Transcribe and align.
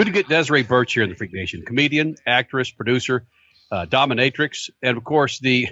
Good 0.00 0.06
to 0.06 0.12
get 0.12 0.28
Desiree 0.30 0.62
Burch 0.62 0.94
here 0.94 1.02
in 1.02 1.10
the 1.10 1.14
Freak 1.14 1.34
Nation. 1.34 1.62
Comedian, 1.62 2.16
actress, 2.26 2.70
producer, 2.70 3.26
uh, 3.70 3.84
dominatrix, 3.84 4.70
and 4.82 4.96
of 4.96 5.04
course 5.04 5.38
the. 5.40 5.68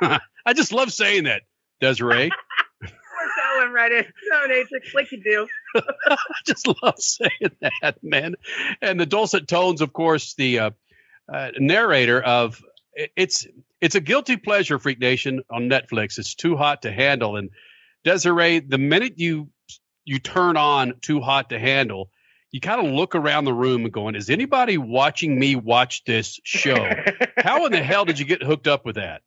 I 0.00 0.52
just 0.54 0.72
love 0.72 0.92
saying 0.92 1.24
that, 1.24 1.42
Desiree. 1.80 2.30
We're 2.80 3.58
going 3.58 3.72
right 3.72 3.90
in. 3.90 4.04
Dominatrix, 4.32 4.94
like 4.94 5.10
you 5.10 5.20
do. 5.24 5.48
I 6.08 6.16
just 6.46 6.68
love 6.84 7.00
saying 7.00 7.50
that, 7.62 7.96
man. 8.00 8.36
And 8.80 9.00
the 9.00 9.06
dulcet 9.06 9.48
tones, 9.48 9.80
of 9.80 9.92
course, 9.92 10.34
the 10.34 10.60
uh, 10.60 10.70
uh, 11.28 11.50
narrator 11.58 12.22
of 12.22 12.62
it's 12.94 13.44
it's 13.80 13.96
a 13.96 14.00
guilty 14.00 14.36
pleasure, 14.36 14.78
Freak 14.78 15.00
Nation 15.00 15.42
on 15.50 15.68
Netflix. 15.68 16.16
It's 16.18 16.36
too 16.36 16.56
hot 16.56 16.82
to 16.82 16.92
handle. 16.92 17.34
And 17.34 17.50
Desiree, 18.04 18.60
the 18.60 18.78
minute 18.78 19.14
you 19.16 19.48
you 20.04 20.20
turn 20.20 20.56
on 20.56 20.94
too 21.00 21.20
hot 21.20 21.50
to 21.50 21.58
handle, 21.58 22.10
you 22.54 22.60
kind 22.60 22.86
of 22.86 22.92
look 22.92 23.16
around 23.16 23.46
the 23.46 23.52
room 23.52 23.82
and 23.82 23.92
going, 23.92 24.14
"Is 24.14 24.30
anybody 24.30 24.78
watching 24.78 25.36
me 25.36 25.56
watch 25.56 26.04
this 26.04 26.38
show? 26.44 26.88
How 27.36 27.66
in 27.66 27.72
the 27.72 27.82
hell 27.82 28.04
did 28.04 28.20
you 28.20 28.24
get 28.24 28.44
hooked 28.44 28.68
up 28.68 28.84
with 28.84 28.94
that?" 28.94 29.22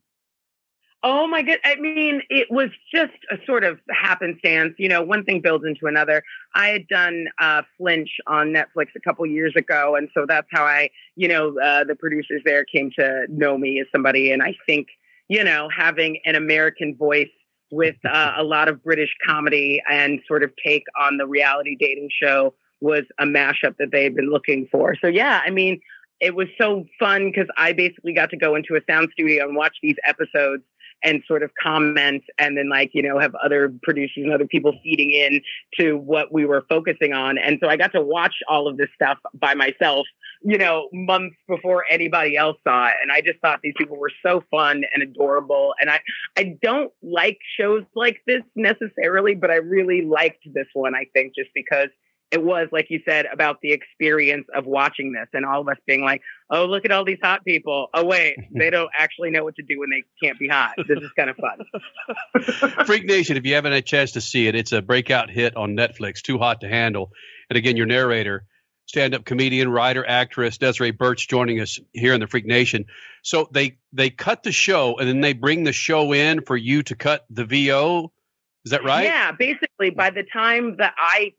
Oh 1.04 1.28
my 1.28 1.42
god! 1.42 1.58
I 1.66 1.76
mean, 1.76 2.22
it 2.30 2.48
was 2.50 2.70
just 2.90 3.18
a 3.30 3.36
sort 3.46 3.66
of 3.66 3.82
happenstance. 3.90 4.76
You 4.78 4.88
know, 4.88 5.02
one 5.02 5.26
thing 5.26 5.42
builds 5.42 5.66
into 5.66 5.88
another. 5.88 6.24
I 6.56 6.70
had 6.70 6.88
done 6.88 7.26
uh, 7.38 7.64
Flinch 7.78 8.12
on 8.28 8.54
Netflix 8.54 8.96
a 8.96 9.02
couple 9.02 9.26
years 9.26 9.58
ago, 9.58 9.98
and 9.98 10.08
so 10.14 10.26
that's 10.26 10.48
how 10.50 10.64
I, 10.64 10.90
you 11.18 11.28
know, 11.28 11.60
uh, 11.60 11.84
the 11.84 11.96
producers 11.96 12.42
there 12.46 12.64
came 12.64 12.92
to 12.98 13.26
know 13.28 13.58
me 13.58 13.82
as 13.82 13.88
somebody. 13.92 14.32
And 14.32 14.42
I 14.42 14.56
think, 14.66 14.88
you 15.28 15.44
know, 15.44 15.68
having 15.68 16.22
an 16.24 16.36
American 16.36 16.96
voice 16.96 17.28
with 17.72 17.98
uh, 18.06 18.36
a 18.38 18.44
lot 18.44 18.70
of 18.70 18.82
British 18.82 19.14
comedy 19.26 19.84
and 19.90 20.22
sort 20.30 20.44
of 20.44 20.52
take 20.66 20.86
on 20.98 21.18
the 21.18 21.28
reality 21.28 21.76
dating 21.78 22.08
show 22.24 22.54
was 22.82 23.04
a 23.20 23.26
mashup 23.26 23.76
that 23.80 23.92
they 23.92 24.04
had 24.04 24.16
been 24.16 24.30
looking 24.30 24.68
for. 24.72 24.96
So 25.02 25.08
yeah, 25.08 25.42
I 25.46 25.50
mean, 25.50 25.80
it 26.20 26.36
was 26.36 26.48
so 26.60 26.86
fun 27.00 27.32
because 27.32 27.48
I 27.58 27.74
basically 27.74 28.14
got 28.14 28.30
to 28.32 28.38
go 28.38 28.56
into 28.56 28.76
a 28.76 28.82
sound 28.90 29.10
studio 29.14 29.46
and 29.46 29.56
watch 29.56 29.76
these 29.82 29.96
episodes 30.06 30.64
and 31.04 31.22
sort 31.28 31.44
of 31.44 31.52
comment 31.62 32.24
and 32.40 32.58
then 32.58 32.70
like 32.70 32.92
you 32.94 33.04
know 33.04 33.20
have 33.20 33.36
other 33.36 33.72
producers 33.84 34.24
and 34.24 34.34
other 34.34 34.48
people 34.48 34.74
feeding 34.84 35.12
in 35.12 35.42
to 35.80 35.96
what 35.96 36.34
we 36.34 36.46
were 36.46 36.66
focusing 36.68 37.14
on. 37.14 37.38
And 37.38 37.60
so 37.62 37.70
i 37.70 37.78
got 37.78 37.92
to 37.94 38.02
watch 38.02 38.36
all 38.50 38.68
of 38.68 38.78
this 38.78 38.90
stuff 38.96 39.18
by 39.34 39.54
myself 39.54 40.08
you 40.44 40.58
know 40.58 40.88
months 40.94 41.36
before 41.48 41.86
anybody 41.90 42.36
else 42.36 42.58
saw 42.64 42.88
it. 42.88 42.94
And 43.02 43.12
i 43.12 43.22
just 43.22 43.40
thought 43.42 43.60
these 43.62 43.76
people 43.78 43.98
were 43.98 44.12
so 44.26 44.44
fun 44.50 44.84
and 44.94 45.04
adorable. 45.04 45.76
And 45.80 45.90
i 45.90 46.00
i 46.36 46.58
don't 46.62 46.92
like 47.04 47.38
shows 47.60 47.84
like 47.96 48.22
this 48.26 48.42
necessarily 48.56 49.36
but 49.36 49.52
i 49.52 49.56
really 49.56 50.02
liked 50.02 50.44
this 50.54 50.68
one 50.74 50.96
i 50.96 51.06
think 51.14 51.34
just 51.36 51.50
because 51.54 51.90
it 52.32 52.44
was 52.44 52.68
like 52.72 52.88
you 52.90 53.02
said 53.06 53.26
about 53.32 53.62
the 53.62 53.72
experience 53.72 54.48
of 54.54 54.66
watching 54.66 55.14
this 55.14 55.28
and 55.34 55.46
all 55.46 55.62
of 55.62 55.68
us 55.68 55.78
being 55.86 56.04
like 56.04 56.22
oh 56.50 56.66
look 56.66 56.84
at 56.86 56.92
all 56.92 57.06
these 57.06 57.20
hot 57.22 57.44
people. 57.46 57.88
Oh 57.94 58.06
wait 58.06 58.38
they 58.52 58.70
don't 58.70 58.92
actually 58.98 59.32
know 59.32 59.44
what 59.44 59.56
to 59.56 59.64
do 59.64 59.80
when 59.80 59.90
they 59.90 60.04
can't 60.22 60.38
be 60.38 60.48
hot. 60.48 60.74
This 60.88 61.00
is 61.00 61.12
kind 61.16 61.30
of 61.30 61.38
fun. 61.38 62.86
Freak 62.86 63.06
nation 63.06 63.38
if 63.38 63.46
you 63.46 63.56
haven't 63.56 63.72
had 63.72 63.84
a 63.84 63.86
chance 63.86 64.12
to 64.14 64.22
see 64.22 64.48
it 64.48 64.56
it's 64.56 64.72
a 64.72 64.82
breakout 64.82 65.30
hit 65.30 65.56
on 65.56 65.76
netflix 65.76 66.22
too 66.22 66.38
hot 66.38 66.62
to 66.62 66.68
handle. 66.68 67.12
And 67.50 67.58
again 67.58 67.78
your 67.78 67.86
narrator 67.86 68.46
stand-up 68.88 69.26
comedian 69.26 69.70
writer 69.70 70.06
actress 70.08 70.58
desiree 70.58 70.92
burch 70.92 71.28
joining 71.28 71.60
us 71.60 71.80
here 71.94 72.14
in 72.14 72.20
the 72.20 72.28
freak 72.28 72.46
nation. 72.46 72.86
So 73.22 73.48
they 73.52 73.78
they 73.94 74.10
cut 74.10 74.44
the 74.44 74.52
show 74.52 74.98
and 74.98 75.08
then 75.08 75.22
they 75.22 75.34
bring 75.34 75.64
the 75.64 75.74
show 75.74 76.14
in 76.14 76.42
for 76.42 76.58
you 76.58 76.84
to 76.84 76.96
cut 76.96 77.26
the 77.30 77.46
vo 77.46 78.12
is 78.66 78.72
that 78.72 78.84
right? 78.84 79.06
Yeah 79.06 79.32
basically 79.32 79.92
by 79.92 80.10
the 80.10 80.24
time 80.24 80.76
that 80.78 80.94
i 80.98 81.34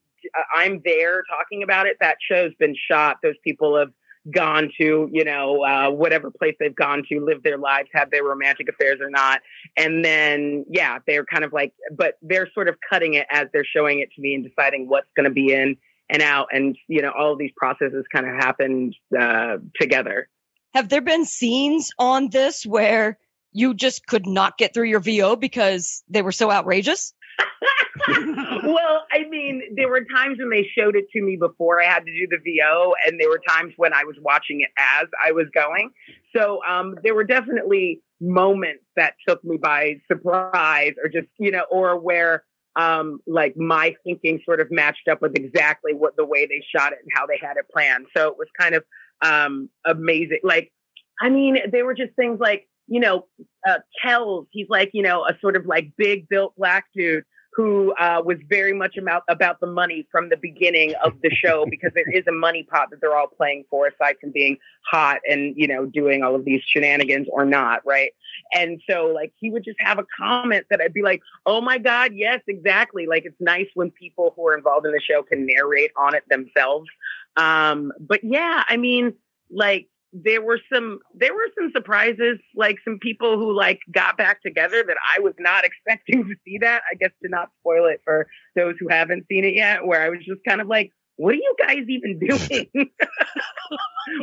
I'm 0.55 0.81
there 0.85 1.23
talking 1.29 1.63
about 1.63 1.87
it. 1.87 1.97
That 2.01 2.17
show's 2.31 2.53
been 2.59 2.75
shot. 2.91 3.19
Those 3.23 3.37
people 3.45 3.79
have 3.79 3.91
gone 4.33 4.71
to, 4.81 5.09
you 5.13 5.25
know, 5.25 5.65
uh, 5.65 5.91
whatever 5.91 6.31
place 6.31 6.55
they've 6.59 6.75
gone 6.75 7.03
to, 7.09 7.25
live 7.25 7.43
their 7.43 7.59
lives, 7.59 7.89
have 7.95 8.11
their 8.11 8.25
romantic 8.25 8.69
affairs 8.69 8.99
or 9.01 9.11
not. 9.11 9.41
And 9.77 10.05
then, 10.05 10.65
yeah, 10.69 10.99
they're 11.07 11.25
kind 11.25 11.45
of 11.45 11.53
like, 11.53 11.73
but 11.97 12.15
they're 12.23 12.49
sort 12.53 12.69
of 12.69 12.77
cutting 12.89 13.15
it 13.15 13.27
as 13.31 13.47
they're 13.53 13.65
showing 13.65 14.01
it 14.01 14.11
to 14.17 14.21
me 14.21 14.35
and 14.35 14.45
deciding 14.45 14.89
what's 14.89 15.09
going 15.17 15.25
to 15.25 15.33
be 15.33 15.53
in 15.53 15.77
and 16.11 16.23
out. 16.23 16.49
And, 16.53 16.77
you 16.89 17.03
know, 17.03 17.13
all 17.17 17.33
of 17.33 17.39
these 17.39 17.53
processes 17.57 18.05
kind 18.13 18.29
of 18.29 18.35
happened 18.35 18.97
uh, 19.19 19.59
together. 19.81 20.29
Have 20.75 20.89
there 20.89 21.01
been 21.01 21.25
scenes 21.25 21.91
on 21.99 22.29
this 22.29 22.67
where 22.67 23.19
you 23.53 23.75
just 23.75 24.07
could 24.07 24.27
not 24.27 24.59
get 24.59 24.75
through 24.75 24.89
your 24.89 25.01
VO 25.01 25.37
because 25.37 26.03
they 26.09 26.23
were 26.23 26.33
so 26.33 26.51
outrageous? 26.51 27.15
well, 28.65 29.07
I 29.13 29.29
mean, 29.29 29.63
there 29.77 29.89
were 29.89 30.05
times 30.05 30.39
when 30.39 30.51
they 30.51 30.69
showed 30.77 30.97
it 30.97 31.07
to 31.13 31.23
me 31.23 31.37
before 31.37 31.83
I 31.83 31.87
had 31.87 32.05
to 32.07 32.13
do 32.13 32.27
the 32.31 32.39
VO, 32.39 32.95
and 33.07 33.21
there 33.21 33.29
were 33.29 33.41
times 33.49 33.75
when 33.77 33.93
I 33.93 34.05
was 34.05 34.17
watching 34.21 34.61
it 34.61 34.71
as 34.79 35.09
I 35.25 35.33
was 35.33 35.47
going. 35.55 35.91
So 36.35 36.61
um, 36.69 36.97
there 37.03 37.15
were 37.15 37.25
definitely 37.25 38.01
moments 38.21 38.85
that 38.97 39.15
took 39.27 39.45
me 39.45 39.57
by 39.57 40.01
surprise, 40.11 40.95
or 41.03 41.09
just 41.09 41.29
you 41.39 41.51
know, 41.51 41.65
or 41.71 41.99
where 41.99 42.45
um, 42.77 43.21
like 43.27 43.57
my 43.57 43.95
thinking 44.05 44.41
sort 44.45 44.61
of 44.61 44.69
matched 44.71 45.09
up 45.11 45.21
with 45.21 45.35
exactly 45.37 45.93
what 45.93 46.17
the 46.17 46.25
way 46.25 46.47
they 46.47 46.63
shot 46.75 46.93
it 46.93 47.01
and 47.03 47.11
how 47.13 47.27
they 47.27 47.39
had 47.41 47.57
it 47.57 47.67
planned. 47.73 48.07
So 48.17 48.29
it 48.29 48.39
was 48.39 48.49
kind 48.59 48.75
of 48.75 48.85
um, 49.21 49.69
amazing. 49.85 50.39
Like, 50.45 50.73
I 51.21 51.29
mean, 51.29 51.59
they 51.73 51.83
were 51.83 51.95
just 51.95 52.15
things 52.15 52.39
like 52.41 52.69
you 52.89 53.01
know, 53.01 53.27
uh, 53.67 53.79
Kelz, 54.03 54.47
he's 54.51 54.69
like, 54.69 54.91
you 54.93 55.03
know, 55.03 55.25
a 55.25 55.39
sort 55.41 55.57
of 55.57 55.67
like 55.67 55.93
big 55.97 56.29
built 56.29 56.55
black 56.57 56.87
dude 56.95 57.25
who 57.59 57.93
uh, 57.99 58.23
was 58.25 58.39
very 58.49 58.73
much 58.73 58.97
about 58.97 59.25
about 59.29 59.59
the 59.59 59.67
money 59.67 60.07
from 60.13 60.29
the 60.29 60.37
beginning 60.37 60.95
of 61.05 61.13
the 61.23 61.31
show 61.31 61.67
because 61.71 61.91
there 61.93 62.09
is 62.09 62.25
a 62.29 62.33
money 62.33 62.63
pot 62.63 62.89
that 62.91 63.01
they're 63.01 63.17
all 63.17 63.27
playing 63.27 63.65
for 63.69 63.89
aside 63.89 64.15
from 64.21 64.31
being 64.31 64.57
hot 64.89 65.19
and 65.29 65.55
you 65.57 65.67
know 65.67 65.85
doing 65.85 66.23
all 66.23 66.37
of 66.37 66.45
these 66.45 66.63
shenanigans 66.67 67.27
or 67.33 67.45
not 67.45 67.83
right? 67.85 68.13
And 68.55 68.81
so 68.89 69.07
like 69.07 69.33
he 69.41 69.51
would 69.51 69.65
just 69.65 69.81
have 69.81 69.99
a 69.99 70.07
comment 70.17 70.67
that 70.71 70.81
i'd 70.81 70.95
be 70.95 71.03
like 71.03 71.21
oh 71.47 71.61
my 71.61 71.79
god 71.79 72.13
yes 72.15 72.41
exactly. 72.47 73.07
Like 73.07 73.25
it's 73.25 73.41
nice 73.41 73.67
when 73.75 73.91
people 73.91 74.33
who 74.37 74.47
are 74.47 74.57
involved 74.57 74.87
in 74.87 74.93
the 74.93 75.01
show 75.01 75.25
can 75.25 75.45
narrate 75.45 75.91
on 75.97 76.15
it 76.15 76.23
themselves. 76.31 76.89
Um 77.37 77.93
but 77.99 78.23
yeah 78.23 78.63
i 78.69 78.77
mean 78.77 79.15
like 79.51 79.89
there 80.13 80.41
were 80.41 80.59
some 80.73 81.01
there 81.15 81.35
were 81.35 81.49
some 81.59 81.71
surprises 81.75 82.39
like 82.55 82.77
some 82.85 82.99
people 83.01 83.39
who 83.39 83.55
like 83.55 83.81
got 83.93 84.17
back 84.17 84.43
together 84.43 84.83
that 84.87 84.97
i 85.15 85.21
was 85.21 85.35
not 85.39 85.65
expecting 85.69 86.25
to 86.25 86.35
see 86.45 86.59
that 86.59 86.83
i 86.91 86.95
guess 86.95 87.11
to 87.23 87.29
not 87.29 87.51
spoil 87.61 87.87
it 87.87 88.01
for 88.05 88.27
those 88.57 88.75
who 88.81 88.89
haven't 88.89 89.27
seen 89.29 89.45
it 89.45 89.55
yet 89.55 89.85
where 89.85 90.03
i 90.03 90.09
was 90.09 90.21
just 90.27 90.41
kind 90.47 90.61
of 90.61 90.67
like 90.67 90.93
what 91.17 91.35
are 91.35 91.39
you 91.39 91.55
guys 91.59 91.85
even 91.89 92.19
doing 92.27 92.69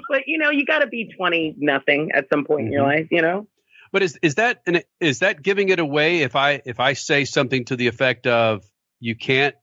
but 0.09 0.23
you 0.25 0.37
know 0.37 0.49
you 0.49 0.65
got 0.65 0.79
to 0.79 0.87
be 0.87 1.11
20 1.15 1.55
nothing 1.59 2.09
at 2.13 2.27
some 2.31 2.45
point 2.45 2.61
mm-hmm. 2.61 2.67
in 2.67 2.73
your 2.73 2.83
mm-hmm. 2.83 2.99
life 2.99 3.07
you 3.11 3.21
know 3.21 3.47
but 3.91 4.01
is 4.01 4.17
is 4.21 4.35
that 4.35 4.63
is 4.99 5.19
that 5.19 5.41
giving 5.41 5.69
it 5.69 5.79
away 5.79 6.21
if 6.21 6.35
i 6.35 6.61
if 6.65 6.79
i 6.79 6.93
say 6.93 7.25
something 7.25 7.65
to 7.65 7.75
the 7.75 7.87
effect 7.87 8.25
of 8.25 8.63
you 8.99 9.15
can't 9.15 9.55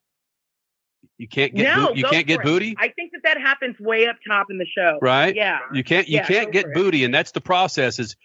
you 1.18 1.28
can't 1.28 1.54
get 1.54 1.76
no, 1.76 1.88
bo- 1.88 1.94
you 1.94 2.04
can't 2.04 2.26
get 2.26 2.40
it. 2.40 2.44
booty. 2.44 2.74
I 2.78 2.88
think 2.88 3.12
that 3.12 3.20
that 3.24 3.40
happens 3.40 3.78
way 3.78 4.06
up 4.08 4.16
top 4.26 4.46
in 4.50 4.58
the 4.58 4.66
show. 4.66 4.98
Right. 5.00 5.34
Yeah. 5.34 5.60
You 5.72 5.84
can't 5.84 6.08
you 6.08 6.16
yeah, 6.16 6.26
can't 6.26 6.52
get 6.52 6.72
booty, 6.74 7.04
and 7.04 7.14
that's 7.14 7.32
the 7.32 7.40
process. 7.40 7.98
Is 7.98 8.16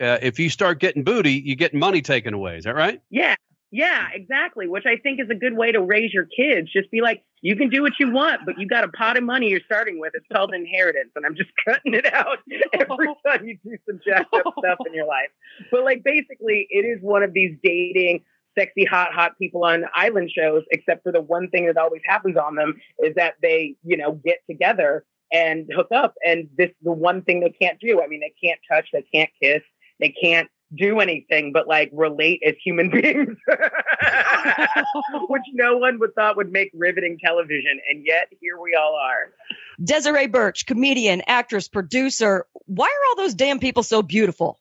uh, 0.00 0.18
if 0.22 0.38
you 0.38 0.50
start 0.50 0.80
getting 0.80 1.04
booty, 1.04 1.32
you 1.32 1.56
get 1.56 1.74
money 1.74 2.02
taken 2.02 2.34
away. 2.34 2.56
Is 2.56 2.64
that 2.64 2.74
right? 2.74 3.00
Yeah. 3.10 3.34
Yeah, 3.72 4.06
exactly. 4.14 4.68
Which 4.68 4.84
I 4.86 4.96
think 4.96 5.20
is 5.20 5.28
a 5.28 5.34
good 5.34 5.56
way 5.56 5.72
to 5.72 5.82
raise 5.82 6.14
your 6.14 6.24
kids. 6.24 6.72
Just 6.72 6.90
be 6.90 7.00
like, 7.00 7.24
you 7.42 7.56
can 7.56 7.68
do 7.68 7.82
what 7.82 7.92
you 7.98 8.10
want, 8.10 8.42
but 8.46 8.58
you 8.58 8.66
got 8.66 8.84
a 8.84 8.88
pot 8.88 9.18
of 9.18 9.24
money 9.24 9.50
you're 9.50 9.60
starting 9.66 9.98
with. 9.98 10.12
It's 10.14 10.24
called 10.32 10.54
inheritance, 10.54 11.10
and 11.16 11.26
I'm 11.26 11.34
just 11.34 11.50
cutting 11.64 11.94
it 11.94 12.10
out 12.12 12.38
every 12.72 13.08
time 13.26 13.44
you 13.44 13.58
do 13.64 13.76
some 13.86 14.00
jacked 14.06 14.32
up 14.32 14.54
stuff 14.58 14.78
in 14.86 14.94
your 14.94 15.06
life. 15.06 15.28
But 15.70 15.84
like, 15.84 16.04
basically, 16.04 16.66
it 16.70 16.86
is 16.86 17.02
one 17.02 17.22
of 17.22 17.32
these 17.32 17.56
dating 17.62 18.24
sexy, 18.58 18.84
hot, 18.84 19.12
hot 19.12 19.38
people 19.38 19.64
on 19.64 19.84
island 19.94 20.30
shows, 20.30 20.62
except 20.70 21.02
for 21.02 21.12
the 21.12 21.20
one 21.20 21.48
thing 21.50 21.66
that 21.66 21.76
always 21.76 22.02
happens 22.06 22.36
on 22.36 22.54
them 22.54 22.74
is 23.02 23.14
that 23.16 23.34
they, 23.42 23.76
you 23.84 23.96
know, 23.96 24.12
get 24.24 24.38
together 24.48 25.04
and 25.32 25.68
hook 25.74 25.88
up. 25.94 26.14
And 26.24 26.48
this 26.56 26.70
the 26.82 26.92
one 26.92 27.22
thing 27.22 27.40
they 27.40 27.50
can't 27.50 27.78
do. 27.80 28.02
I 28.02 28.06
mean, 28.06 28.20
they 28.20 28.34
can't 28.42 28.60
touch, 28.70 28.88
they 28.92 29.04
can't 29.12 29.30
kiss, 29.42 29.62
they 30.00 30.10
can't 30.10 30.48
do 30.74 30.98
anything 30.98 31.52
but 31.52 31.68
like 31.68 31.90
relate 31.92 32.42
as 32.46 32.54
human 32.64 32.90
beings, 33.02 33.36
which 35.28 35.42
no 35.52 35.76
one 35.76 35.98
would 36.00 36.14
thought 36.14 36.36
would 36.36 36.50
make 36.50 36.70
riveting 36.74 37.18
television. 37.24 37.80
And 37.90 38.04
yet 38.04 38.28
here 38.40 38.60
we 38.60 38.74
all 38.74 38.94
are. 38.94 39.32
Desiree 39.82 40.26
Burch, 40.26 40.66
comedian, 40.66 41.22
actress, 41.26 41.68
producer. 41.68 42.46
Why 42.66 42.86
are 42.86 43.10
all 43.10 43.16
those 43.24 43.34
damn 43.34 43.58
people 43.58 43.82
so 43.82 44.02
beautiful? 44.02 44.58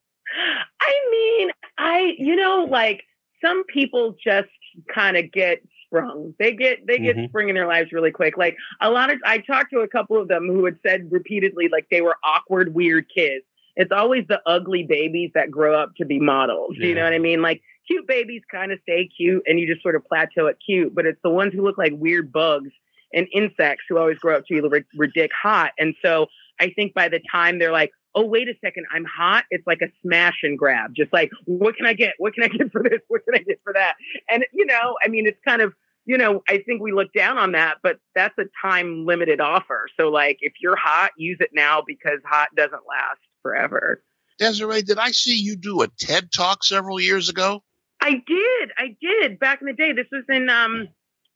I 0.81 0.94
mean, 1.12 1.50
I, 1.77 2.13
you 2.18 2.36
know, 2.36 2.68
like 2.69 3.03
some 3.45 3.63
people 3.65 4.15
just 4.24 4.50
kind 4.94 5.18
of 5.18 5.31
get 5.31 5.62
sprung. 5.86 6.33
They 6.39 6.53
get 6.53 6.86
they 6.88 6.97
get 6.97 7.15
mm-hmm. 7.15 7.27
sprung 7.27 7.50
in 7.50 7.56
their 7.56 7.68
lives 7.68 7.92
really 7.92 8.12
quick. 8.12 8.38
Like 8.38 8.57
a 8.81 8.89
lot 8.89 9.12
of 9.12 9.19
I 9.25 9.39
talked 9.39 9.71
to 9.71 9.80
a 9.80 9.88
couple 9.88 10.19
of 10.19 10.27
them 10.27 10.47
who 10.47 10.65
had 10.65 10.77
said 10.86 11.12
repeatedly 11.12 11.69
like 11.71 11.88
they 11.89 12.01
were 12.01 12.15
awkward, 12.24 12.74
weird 12.74 13.06
kids. 13.13 13.45
It's 13.75 13.92
always 13.92 14.25
the 14.27 14.42
ugly 14.45 14.83
babies 14.83 15.31
that 15.36 15.51
grow 15.51 15.77
up 15.77 15.95
to 15.97 16.06
be 16.06 16.19
models. 16.19 16.75
Yeah. 16.80 16.88
You 16.88 16.95
know 16.95 17.03
what 17.03 17.13
I 17.13 17.19
mean? 17.19 17.42
Like 17.42 17.62
cute 17.88 18.07
babies 18.07 18.42
kind 18.50 18.71
of 18.71 18.80
stay 18.83 19.09
cute 19.15 19.44
and 19.45 19.59
you 19.59 19.68
just 19.68 19.83
sort 19.83 19.95
of 19.95 20.06
plateau 20.06 20.48
at 20.48 20.56
cute, 20.65 20.95
but 20.95 21.06
it's 21.06 21.19
the 21.24 21.30
ones 21.30 21.53
who 21.53 21.62
look 21.62 21.77
like 21.77 21.94
weird 21.95 22.31
bugs 22.31 22.71
and 23.13 23.27
insects 23.33 23.83
who 23.88 23.98
always 23.98 24.18
grow 24.18 24.38
up 24.38 24.45
to 24.48 24.62
be 24.62 24.83
ridiculous 24.95 25.31
hot. 25.41 25.71
And 25.77 25.94
so 26.01 26.27
I 26.59 26.69
think 26.69 26.94
by 26.94 27.09
the 27.09 27.21
time 27.31 27.59
they're 27.59 27.71
like, 27.71 27.91
oh, 28.15 28.25
wait 28.25 28.47
a 28.47 28.53
second, 28.63 28.85
I'm 28.94 29.06
hot, 29.06 29.44
it's 29.51 29.67
like 29.67 29.81
a 29.81 29.88
smash 30.01 30.39
and 30.44 30.57
grab. 30.57 30.95
Just 30.95 31.12
like, 31.12 31.29
what 31.45 31.75
can 31.75 31.85
I 31.85 31.94
get? 31.94 32.13
What 32.17 32.33
can 32.33 32.44
I 32.44 32.47
get 32.47 32.71
for 32.71 32.81
this? 32.81 33.01
What 33.09 33.23
can 33.25 33.35
I 33.35 33.44
get 33.44 33.59
for 33.63 33.73
that? 33.73 33.95
And, 34.29 34.45
you 34.53 34.65
know, 34.65 34.95
I 35.03 35.09
mean, 35.09 35.27
it's 35.27 35.39
kind 35.45 35.62
of, 35.62 35.73
you 36.06 36.17
know, 36.17 36.41
I 36.47 36.59
think 36.59 36.81
we 36.81 36.94
look 36.94 37.12
down 37.13 37.38
on 37.38 37.51
that, 37.53 37.77
but 37.83 37.97
that's 38.15 38.38
a 38.38 38.45
time 38.62 39.06
limited 39.06 39.41
offer. 39.41 39.88
So, 40.00 40.09
like, 40.09 40.38
if 40.41 40.53
you're 40.62 40.77
hot, 40.77 41.12
use 41.17 41.38
it 41.39 41.50
now 41.53 41.83
because 41.85 42.19
hot 42.25 42.50
doesn't 42.56 42.73
last 42.88 43.19
forever. 43.41 44.01
Desiree, 44.38 44.81
did 44.81 44.97
I 45.00 45.12
see 45.12 45.35
you 45.35 45.56
do 45.56 45.81
a 45.81 45.88
TED 45.88 46.31
talk 46.31 46.63
several 46.63 47.00
years 47.00 47.29
ago? 47.29 47.63
I 48.01 48.12
did. 48.12 48.71
I 48.77 48.95
did 49.01 49.39
back 49.39 49.62
in 49.62 49.67
the 49.67 49.73
day. 49.73 49.94
This 49.94 50.07
was 50.12 50.23
in 50.29 50.50
um, 50.50 50.89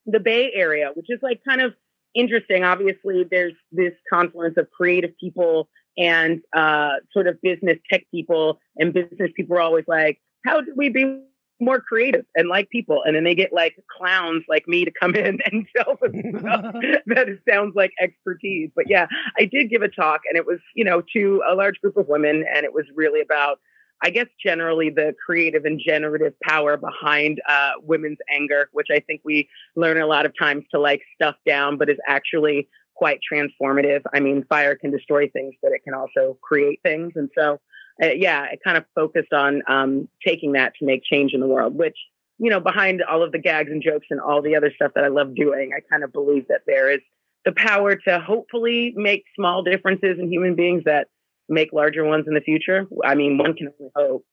the 0.06 0.20
Bay 0.20 0.52
Area, 0.54 0.92
which 0.94 1.08
is 1.10 1.20
like 1.24 1.42
kind 1.48 1.62
of 1.62 1.74
interesting. 2.14 2.64
Obviously, 2.64 3.26
there's 3.30 3.54
this 3.72 3.94
confluence 4.12 4.58
of 4.58 4.70
creative 4.70 5.12
people 5.20 5.70
and 5.98 6.42
uh, 6.56 6.96
sort 7.12 7.28
of 7.28 7.42
business 7.42 7.78
tech 7.92 8.06
people, 8.12 8.60
and 8.78 8.94
business 8.94 9.32
people 9.36 9.58
are 9.58 9.62
always 9.62 9.86
like, 9.88 10.20
how 10.46 10.62
do 10.62 10.74
we 10.76 10.90
be 10.90 11.22
more 11.60 11.82
creative 11.82 12.26
and 12.36 12.48
like 12.48 12.70
people? 12.70 13.04
And 13.06 13.16
then 13.16 13.26
they 13.26 13.36
get 13.36 13.52
like 13.52 13.76
clowns 13.98 14.44
like 14.48 14.68
me 14.68 14.86
to 14.86 14.92
come 14.92 15.16
in 15.16 15.40
and 15.46 15.66
tell 15.76 15.98
them 16.02 16.14
stuff 16.40 16.74
that 17.08 17.30
it 17.30 17.40
sounds 17.50 17.76
like 17.76 17.92
expertise. 18.02 18.70
But 18.76 18.90
yeah, 18.90 19.08
I 19.38 19.46
did 19.46 19.70
give 19.70 19.82
a 19.82 19.90
talk, 19.90 20.22
and 20.30 20.38
it 20.38 20.46
was, 20.46 20.60
you 20.76 20.84
know, 20.84 21.04
to 21.14 21.42
a 21.50 21.56
large 21.56 21.80
group 21.82 21.98
of 21.98 22.08
women, 22.08 22.46
and 22.54 22.66
it 22.66 22.74
was 22.74 22.86
really 22.96 23.22
about 23.22 23.60
I 24.02 24.12
guess 24.12 24.28
generally 24.42 24.90
the 24.90 25.14
creative 25.26 25.66
and 25.66 25.80
generative 25.86 26.34
power 26.42 26.78
behind 26.78 27.42
uh, 27.48 27.72
women's 27.84 28.20
anger, 28.34 28.70
which 28.72 28.88
I 28.92 29.00
think 29.00 29.22
we 29.26 29.50
learn 29.76 30.00
a 30.00 30.08
lot 30.08 30.26
of 30.26 30.34
times 30.40 30.64
to 30.72 30.80
like 30.80 31.02
stuff 31.16 31.36
down, 31.46 31.78
but 31.78 31.90
is 31.90 31.98
actually 32.08 32.70
quite 33.00 33.22
transformative. 33.32 34.02
I 34.14 34.20
mean, 34.20 34.44
fire 34.50 34.76
can 34.76 34.92
destroy 34.92 35.30
things, 35.30 35.56
but 35.64 35.72
it 35.72 35.86
can 35.86 35.94
also 35.94 36.38
create 36.42 36.82
things. 36.84 37.14
And 37.16 37.30
so, 37.34 37.62
uh, 38.04 38.08
yeah, 38.08 38.44
it 38.52 38.60
kind 38.62 38.78
of 38.78 38.84
focused 38.94 39.32
on 39.32 39.62
um, 39.70 40.10
taking 40.28 40.52
that 40.52 40.74
to 40.80 40.86
make 40.86 41.02
change 41.06 41.32
in 41.34 41.40
the 41.40 41.48
world, 41.48 41.76
which, 41.76 41.96
you 42.40 42.50
know, 42.50 42.60
behind 42.60 43.02
all 43.02 43.24
of 43.24 43.32
the 43.32 43.40
gags 43.40 43.72
and 43.72 43.82
jokes 43.82 44.08
and 44.10 44.20
all 44.20 44.42
the 44.42 44.58
other 44.58 44.70
stuff 44.76 44.92
that 44.96 45.06
I 45.06 45.08
love 45.08 45.34
doing, 45.34 45.72
I 45.74 45.80
kind 45.90 46.04
of 46.04 46.12
believe 46.12 46.50
that 46.50 46.64
there 46.68 46.92
is 46.92 47.00
the 47.46 47.54
power 47.54 47.96
to 47.96 48.20
hopefully 48.20 48.94
make 48.98 49.24
small 49.34 49.64
differences 49.64 50.20
in 50.20 50.30
human 50.30 50.56
beings 50.56 50.84
that 50.84 51.08
make 51.48 51.72
larger 51.72 52.04
ones 52.04 52.26
in 52.28 52.34
the 52.34 52.42
future. 52.42 52.86
I 53.06 53.16
mean, 53.16 53.38
one 53.38 53.54
can 53.54 53.70
only 53.80 53.92
hope. 53.96 54.26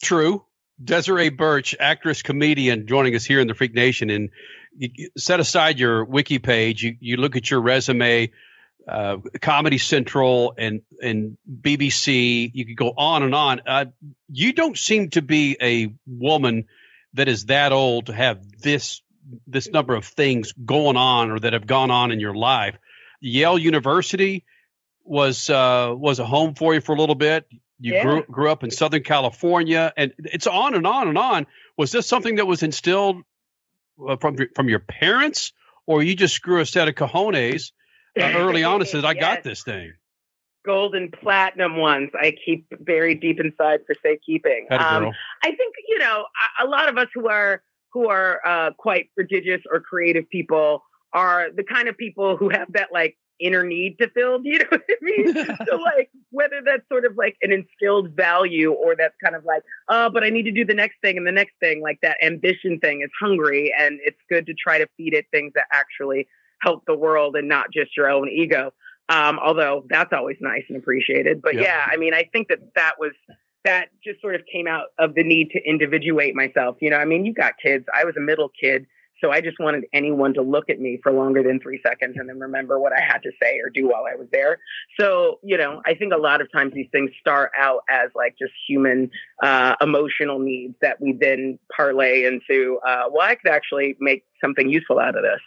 True. 0.00 0.44
Desiree 0.82 1.30
Burch, 1.30 1.74
actress, 1.78 2.22
comedian, 2.22 2.86
joining 2.86 3.14
us 3.14 3.24
here 3.24 3.40
in 3.40 3.48
the 3.48 3.54
Freak 3.54 3.74
Nation. 3.74 4.10
And 4.10 4.30
you 4.76 5.10
set 5.16 5.40
aside 5.40 5.78
your 5.78 6.04
wiki 6.04 6.38
page. 6.38 6.82
You, 6.82 6.96
you 7.00 7.16
look 7.16 7.36
at 7.36 7.50
your 7.50 7.60
resume, 7.60 8.30
uh, 8.86 9.18
Comedy 9.40 9.78
Central 9.78 10.54
and 10.56 10.82
and 11.02 11.36
BBC. 11.50 12.50
You 12.54 12.66
could 12.66 12.76
go 12.76 12.92
on 12.96 13.22
and 13.22 13.34
on. 13.34 13.60
Uh, 13.66 13.86
you 14.30 14.52
don't 14.52 14.78
seem 14.78 15.10
to 15.10 15.22
be 15.22 15.56
a 15.60 15.92
woman 16.06 16.66
that 17.14 17.28
is 17.28 17.46
that 17.46 17.72
old 17.72 18.06
to 18.06 18.14
have 18.14 18.40
this 18.60 19.02
this 19.46 19.68
number 19.68 19.94
of 19.94 20.04
things 20.04 20.52
going 20.52 20.96
on 20.96 21.30
or 21.30 21.38
that 21.40 21.52
have 21.52 21.66
gone 21.66 21.90
on 21.90 22.12
in 22.12 22.20
your 22.20 22.34
life. 22.34 22.78
Yale 23.20 23.58
University 23.58 24.44
was 25.04 25.50
uh, 25.50 25.92
was 25.94 26.18
a 26.18 26.26
home 26.26 26.54
for 26.54 26.74
you 26.74 26.80
for 26.80 26.94
a 26.94 26.98
little 26.98 27.14
bit. 27.14 27.46
You 27.80 27.94
yeah. 27.94 28.02
grew 28.02 28.22
grew 28.24 28.50
up 28.50 28.64
in 28.64 28.70
Southern 28.70 29.04
California, 29.04 29.92
and 29.96 30.12
it's 30.18 30.46
on 30.46 30.74
and 30.74 30.86
on 30.86 31.08
and 31.08 31.16
on. 31.16 31.46
Was 31.76 31.92
this 31.92 32.06
something 32.06 32.36
that 32.36 32.46
was 32.46 32.62
instilled 32.62 33.22
uh, 34.06 34.16
from 34.16 34.36
from 34.54 34.68
your 34.68 34.80
parents, 34.80 35.52
or 35.86 36.02
you 36.02 36.16
just 36.16 36.42
grew 36.42 36.60
a 36.60 36.66
set 36.66 36.88
of 36.88 36.94
cojones 36.96 37.70
uh, 38.20 38.24
early 38.36 38.64
on 38.64 38.80
and 38.80 38.88
said, 38.88 39.04
"I 39.04 39.12
yes. 39.12 39.20
got 39.20 39.42
this 39.44 39.62
thing"? 39.62 39.92
Golden 40.66 41.10
platinum 41.10 41.76
ones 41.76 42.10
I 42.20 42.34
keep 42.44 42.66
buried 42.80 43.20
deep 43.20 43.38
inside 43.38 43.80
for 43.86 43.94
safekeeping. 44.02 44.66
Um, 44.70 45.12
I 45.42 45.52
think 45.52 45.74
you 45.88 45.98
know 45.98 46.24
a, 46.60 46.64
a, 46.64 46.68
lot 46.68 46.88
of 46.88 46.98
us 46.98 47.06
who 47.14 47.28
are 47.28 47.62
who 47.92 48.08
are 48.08 48.40
uh, 48.44 48.70
quite 48.76 49.08
prodigious 49.14 49.62
or 49.70 49.80
creative 49.80 50.28
people 50.30 50.82
are 51.12 51.46
the 51.54 51.62
kind 51.62 51.88
of 51.88 51.96
people 51.96 52.36
who 52.36 52.48
have 52.48 52.72
that 52.72 52.88
like 52.92 53.16
inner 53.40 53.64
need 53.64 53.98
to 53.98 54.08
fill. 54.10 54.38
Do 54.38 54.48
you 54.48 54.58
know 54.58 54.66
what 54.68 54.82
I 54.88 54.96
mean? 55.00 55.34
so 55.68 55.76
like 55.76 56.10
whether 56.30 56.60
that's 56.64 56.86
sort 56.88 57.04
of 57.04 57.16
like 57.16 57.36
an 57.42 57.52
instilled 57.52 58.10
value 58.10 58.72
or 58.72 58.94
that's 58.96 59.14
kind 59.22 59.34
of 59.34 59.44
like, 59.44 59.62
oh, 59.88 60.10
but 60.10 60.24
I 60.24 60.30
need 60.30 60.44
to 60.44 60.52
do 60.52 60.64
the 60.64 60.74
next 60.74 60.96
thing 61.02 61.16
and 61.16 61.26
the 61.26 61.32
next 61.32 61.54
thing, 61.60 61.82
like 61.82 61.98
that 62.02 62.16
ambition 62.22 62.78
thing 62.80 63.02
is 63.02 63.10
hungry 63.20 63.72
and 63.78 63.98
it's 64.04 64.18
good 64.28 64.46
to 64.46 64.54
try 64.54 64.78
to 64.78 64.86
feed 64.96 65.14
it 65.14 65.26
things 65.30 65.52
that 65.54 65.66
actually 65.72 66.28
help 66.62 66.84
the 66.86 66.96
world 66.96 67.36
and 67.36 67.48
not 67.48 67.66
just 67.72 67.96
your 67.96 68.10
own 68.10 68.28
ego. 68.28 68.72
Um, 69.10 69.38
although 69.38 69.84
that's 69.88 70.12
always 70.12 70.36
nice 70.40 70.64
and 70.68 70.76
appreciated. 70.76 71.40
But 71.40 71.54
yep. 71.54 71.64
yeah, 71.64 71.86
I 71.90 71.96
mean, 71.96 72.12
I 72.12 72.28
think 72.30 72.48
that 72.48 72.58
that 72.74 72.94
was 72.98 73.12
that 73.64 73.88
just 74.04 74.20
sort 74.20 74.34
of 74.34 74.42
came 74.52 74.66
out 74.66 74.86
of 74.98 75.14
the 75.14 75.24
need 75.24 75.50
to 75.50 75.60
individuate 75.66 76.34
myself. 76.34 76.76
You 76.80 76.90
know, 76.90 76.96
I 76.96 77.04
mean, 77.04 77.24
you 77.24 77.32
got 77.32 77.54
kids. 77.62 77.86
I 77.94 78.04
was 78.04 78.14
a 78.16 78.20
middle 78.20 78.50
kid 78.60 78.86
so 79.20 79.30
I 79.30 79.40
just 79.40 79.58
wanted 79.58 79.84
anyone 79.92 80.34
to 80.34 80.42
look 80.42 80.70
at 80.70 80.80
me 80.80 80.98
for 81.02 81.12
longer 81.12 81.42
than 81.42 81.60
three 81.60 81.80
seconds 81.84 82.16
and 82.16 82.28
then 82.28 82.38
remember 82.38 82.78
what 82.78 82.92
I 82.92 83.00
had 83.00 83.22
to 83.24 83.30
say 83.42 83.58
or 83.58 83.70
do 83.70 83.88
while 83.88 84.04
I 84.10 84.16
was 84.16 84.28
there. 84.32 84.58
So, 84.98 85.40
you 85.42 85.56
know, 85.56 85.82
I 85.86 85.94
think 85.94 86.12
a 86.12 86.16
lot 86.18 86.40
of 86.40 86.50
times 86.52 86.72
these 86.74 86.88
things 86.92 87.10
start 87.20 87.52
out 87.58 87.80
as 87.88 88.10
like 88.14 88.36
just 88.38 88.52
human 88.68 89.10
uh, 89.42 89.74
emotional 89.80 90.38
needs 90.38 90.74
that 90.82 91.00
we 91.00 91.16
then 91.18 91.58
parlay 91.74 92.24
into, 92.24 92.78
uh, 92.86 93.04
well, 93.10 93.26
I 93.26 93.34
could 93.34 93.50
actually 93.50 93.96
make 94.00 94.24
something 94.40 94.68
useful 94.68 94.98
out 94.98 95.16
of 95.16 95.22
this. 95.22 95.40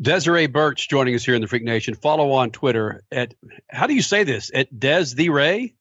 Desiree 0.00 0.48
Burch 0.48 0.88
joining 0.88 1.14
us 1.14 1.24
here 1.24 1.36
in 1.36 1.40
the 1.40 1.46
Freak 1.46 1.62
Nation. 1.62 1.94
Follow 1.94 2.32
on 2.32 2.50
Twitter 2.50 3.04
at, 3.12 3.34
how 3.70 3.86
do 3.86 3.94
you 3.94 4.02
say 4.02 4.24
this? 4.24 4.50
At 4.52 4.76
Des 4.76 5.14
the 5.14 5.30
Ray? 5.30 5.74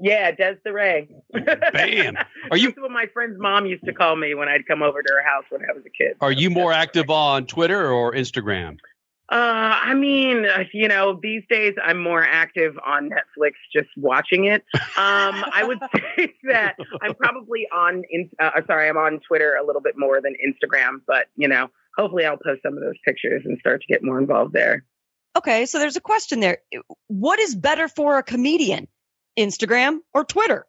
Yeah, 0.00 0.30
Desiree. 0.30 1.08
Bam. 1.32 2.16
Are 2.50 2.56
you? 2.56 2.68
That's 2.68 2.78
what 2.80 2.90
my 2.90 3.06
friend's 3.12 3.38
mom 3.38 3.66
used 3.66 3.84
to 3.84 3.92
call 3.92 4.14
me 4.16 4.34
when 4.34 4.48
I'd 4.48 4.66
come 4.66 4.82
over 4.82 5.02
to 5.02 5.12
her 5.12 5.22
house 5.22 5.44
when 5.50 5.62
I 5.62 5.72
was 5.72 5.82
a 5.84 5.90
kid. 5.90 6.16
Are 6.20 6.32
you 6.32 6.50
more 6.50 6.72
active 6.72 7.10
on 7.10 7.46
Twitter 7.46 7.90
or 7.90 8.12
Instagram? 8.12 8.78
Uh, 9.30 9.76
I 9.82 9.92
mean, 9.92 10.46
uh, 10.46 10.64
you 10.72 10.88
know, 10.88 11.18
these 11.22 11.42
days 11.50 11.74
I'm 11.84 12.02
more 12.02 12.22
active 12.22 12.78
on 12.86 13.10
Netflix, 13.10 13.52
just 13.70 13.88
watching 13.98 14.46
it. 14.46 14.64
Um, 14.74 15.44
I 15.52 15.64
would 15.66 15.78
say 16.16 16.32
that 16.44 16.76
I'm 17.02 17.14
probably 17.14 17.66
on, 17.70 18.04
in, 18.08 18.30
uh, 18.40 18.52
sorry, 18.66 18.88
I'm 18.88 18.96
on 18.96 19.20
Twitter 19.28 19.54
a 19.60 19.66
little 19.66 19.82
bit 19.82 19.98
more 19.98 20.22
than 20.22 20.34
Instagram, 20.34 21.02
but 21.06 21.26
you 21.36 21.46
know, 21.46 21.68
hopefully 21.98 22.24
I'll 22.24 22.38
post 22.38 22.62
some 22.62 22.74
of 22.74 22.80
those 22.80 22.94
pictures 23.04 23.42
and 23.44 23.58
start 23.58 23.82
to 23.82 23.86
get 23.86 24.02
more 24.02 24.18
involved 24.18 24.54
there. 24.54 24.84
Okay, 25.36 25.66
so 25.66 25.78
there's 25.78 25.96
a 25.96 26.00
question 26.00 26.40
there. 26.40 26.58
What 27.08 27.38
is 27.38 27.54
better 27.54 27.86
for 27.86 28.16
a 28.16 28.22
comedian? 28.22 28.88
Instagram, 29.38 29.98
or 30.12 30.24
Twitter? 30.24 30.66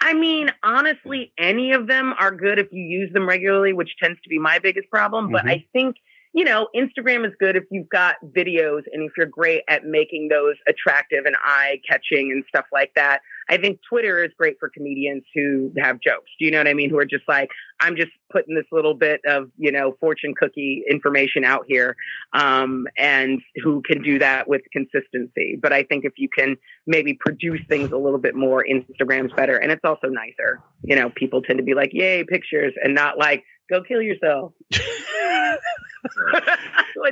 I 0.00 0.14
mean, 0.14 0.50
honestly, 0.62 1.32
any 1.36 1.72
of 1.72 1.86
them 1.86 2.14
are 2.18 2.30
good 2.30 2.58
if 2.58 2.68
you 2.70 2.82
use 2.82 3.12
them 3.12 3.28
regularly, 3.28 3.72
which 3.72 3.96
tends 4.00 4.20
to 4.22 4.28
be 4.28 4.38
my 4.38 4.58
biggest 4.58 4.88
problem. 4.90 5.30
But 5.30 5.40
mm-hmm. 5.40 5.50
I 5.50 5.66
think 5.72 5.96
you 6.32 6.44
know, 6.44 6.68
Instagram 6.74 7.26
is 7.26 7.32
good 7.38 7.56
if 7.56 7.64
you've 7.70 7.88
got 7.88 8.16
videos 8.36 8.82
and 8.92 9.02
if 9.02 9.12
you're 9.16 9.26
great 9.26 9.62
at 9.68 9.84
making 9.84 10.28
those 10.28 10.56
attractive 10.68 11.24
and 11.24 11.36
eye 11.42 11.80
catching 11.88 12.30
and 12.32 12.44
stuff 12.48 12.66
like 12.72 12.92
that. 12.94 13.20
I 13.50 13.56
think 13.56 13.80
Twitter 13.88 14.22
is 14.22 14.30
great 14.36 14.56
for 14.60 14.68
comedians 14.68 15.24
who 15.34 15.72
have 15.78 16.00
jokes. 16.00 16.30
Do 16.38 16.44
you 16.44 16.50
know 16.50 16.58
what 16.58 16.68
I 16.68 16.74
mean? 16.74 16.90
Who 16.90 16.98
are 16.98 17.06
just 17.06 17.26
like, 17.26 17.48
I'm 17.80 17.96
just 17.96 18.10
putting 18.30 18.54
this 18.54 18.66
little 18.70 18.92
bit 18.92 19.22
of, 19.26 19.50
you 19.56 19.72
know, 19.72 19.96
fortune 20.00 20.34
cookie 20.38 20.84
information 20.88 21.44
out 21.44 21.64
here, 21.66 21.96
um, 22.34 22.86
and 22.98 23.40
who 23.62 23.80
can 23.82 24.02
do 24.02 24.18
that 24.18 24.48
with 24.48 24.60
consistency. 24.70 25.58
But 25.60 25.72
I 25.72 25.82
think 25.82 26.04
if 26.04 26.12
you 26.18 26.28
can 26.28 26.56
maybe 26.86 27.14
produce 27.18 27.60
things 27.68 27.90
a 27.90 27.96
little 27.96 28.18
bit 28.18 28.34
more, 28.34 28.64
Instagram's 28.64 29.32
better. 29.32 29.56
And 29.56 29.72
it's 29.72 29.84
also 29.84 30.08
nicer. 30.08 30.60
You 30.82 30.96
know, 30.96 31.10
people 31.10 31.40
tend 31.40 31.58
to 31.58 31.64
be 31.64 31.74
like, 31.74 31.90
yay, 31.92 32.24
pictures, 32.24 32.74
and 32.82 32.94
not 32.94 33.18
like, 33.18 33.44
go 33.70 33.82
kill 33.82 34.02
yourself. 34.02 34.52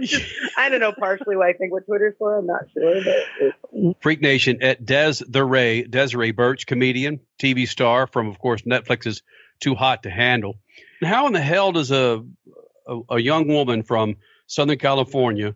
just, 0.02 0.24
I 0.56 0.68
don't 0.68 0.80
know 0.80 0.92
partially 0.92 1.36
why 1.36 1.50
I 1.50 1.52
think 1.52 1.72
what 1.72 1.86
Twitter's 1.86 2.14
for. 2.18 2.38
I'm 2.38 2.46
not 2.46 2.62
sure. 2.72 3.02
But 3.02 3.96
Freak 4.00 4.20
Nation 4.20 4.62
at 4.62 4.84
Des 4.84 5.14
the 5.28 5.44
Ray, 5.44 5.82
Desiree 5.82 6.32
Burch, 6.32 6.66
comedian, 6.66 7.20
TV 7.38 7.66
star 7.66 8.06
from, 8.06 8.28
of 8.28 8.38
course, 8.38 8.62
Netflix's 8.62 9.22
Too 9.60 9.74
Hot 9.74 10.02
to 10.04 10.10
Handle. 10.10 10.56
How 11.02 11.26
in 11.26 11.32
the 11.32 11.40
hell 11.40 11.72
does 11.72 11.90
a, 11.90 12.24
a, 12.86 13.00
a 13.10 13.18
young 13.18 13.48
woman 13.48 13.82
from 13.82 14.16
Southern 14.46 14.78
California, 14.78 15.54